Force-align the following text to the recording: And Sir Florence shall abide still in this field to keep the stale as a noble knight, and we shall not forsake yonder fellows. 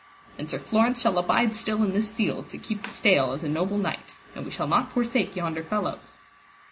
And 0.39 0.49
Sir 0.49 0.57
Florence 0.57 0.99
shall 0.99 1.19
abide 1.19 1.53
still 1.53 1.83
in 1.83 1.93
this 1.93 2.09
field 2.09 2.49
to 2.49 2.57
keep 2.57 2.81
the 2.81 2.89
stale 2.89 3.33
as 3.33 3.43
a 3.43 3.47
noble 3.47 3.77
knight, 3.77 4.15
and 4.35 4.43
we 4.43 4.49
shall 4.49 4.65
not 4.67 4.91
forsake 4.91 5.35
yonder 5.35 5.61
fellows. 5.61 6.17